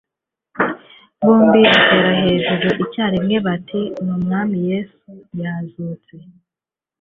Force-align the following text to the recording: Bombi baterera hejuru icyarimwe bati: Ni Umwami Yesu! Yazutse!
Bombi 1.23 1.61
baterera 1.71 2.21
hejuru 2.55 2.67
icyarimwe 2.85 3.37
bati: 3.45 3.81
Ni 4.03 4.11
Umwami 4.17 4.55
Yesu! 4.69 5.07
Yazutse! 5.41 6.13